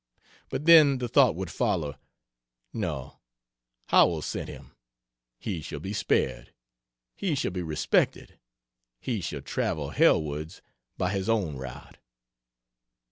but 0.49 0.65
then 0.65 0.97
the 0.97 1.07
thought 1.07 1.35
would 1.35 1.51
follow 1.51 1.95
"No, 2.73 3.19
Howells 3.89 4.25
sent 4.25 4.49
him 4.49 4.71
he 5.37 5.61
shall 5.61 5.79
be 5.79 5.93
spared, 5.93 6.51
he 7.15 7.35
shall 7.35 7.51
be 7.51 7.61
respected 7.61 8.39
he 8.99 9.21
shall 9.21 9.41
travel 9.41 9.91
hell 9.91 10.19
wards 10.19 10.63
by 10.97 11.11
his 11.11 11.29
own 11.29 11.55
route." 11.55 11.99